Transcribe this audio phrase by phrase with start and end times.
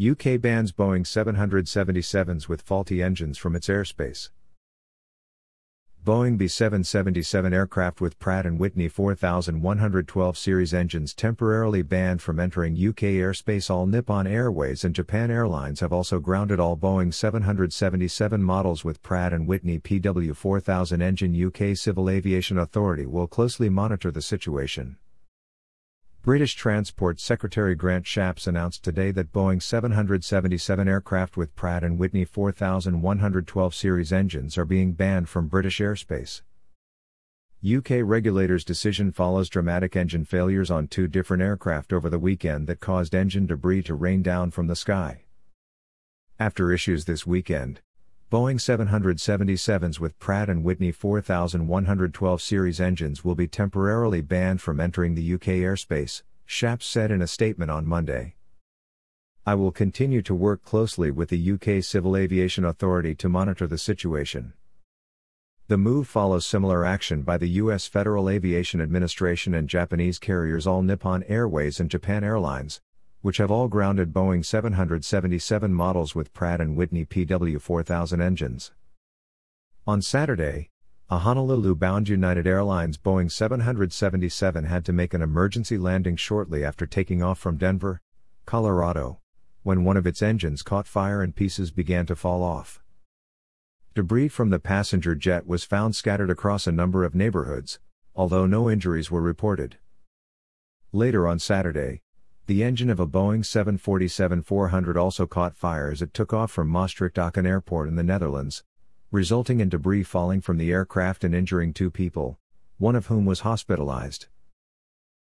[0.00, 4.30] UK bans Boeing 777s with faulty engines from its airspace.
[6.02, 13.12] Boeing B777 aircraft with Pratt & Whitney 4112 series engines temporarily banned from entering UK
[13.20, 13.68] airspace.
[13.68, 19.38] All Nippon Airways and Japan Airlines have also grounded all Boeing 777 models with Pratt
[19.40, 21.46] & Whitney PW4000 engine.
[21.46, 24.96] UK Civil Aviation Authority will closely monitor the situation.
[26.22, 32.26] British Transport Secretary Grant Shapps announced today that Boeing 777 aircraft with Pratt & Whitney
[32.26, 36.42] 4112 series engines are being banned from British airspace.
[37.66, 42.80] UK regulators' decision follows dramatic engine failures on two different aircraft over the weekend that
[42.80, 45.24] caused engine debris to rain down from the sky.
[46.38, 47.80] After issues this weekend,
[48.30, 55.16] Boeing 777s with Pratt & Whitney 4112 series engines will be temporarily banned from entering
[55.16, 58.36] the UK airspace, Shapps said in a statement on Monday.
[59.44, 63.76] I will continue to work closely with the UK Civil Aviation Authority to monitor the
[63.76, 64.52] situation.
[65.66, 67.88] The move follows similar action by the U.S.
[67.88, 72.80] Federal Aviation Administration and Japanese carriers All Nippon Airways and Japan Airlines,
[73.22, 78.72] which have all grounded Boeing 777 models with Pratt & Whitney PW4000 engines.
[79.86, 80.68] On Saturday,
[81.10, 87.22] a Honolulu-bound United Airlines Boeing 777 had to make an emergency landing shortly after taking
[87.22, 88.00] off from Denver,
[88.46, 89.20] Colorado,
[89.62, 92.80] when one of its engines caught fire and pieces began to fall off.
[93.94, 97.80] Debris from the passenger jet was found scattered across a number of neighborhoods,
[98.14, 99.78] although no injuries were reported.
[100.92, 102.02] Later on Saturday,
[102.50, 107.46] the engine of a Boeing 747-400 also caught fire as it took off from Maastricht-Aachen
[107.46, 108.64] Airport in the Netherlands,
[109.12, 112.40] resulting in debris falling from the aircraft and injuring two people,
[112.76, 114.26] one of whom was hospitalized.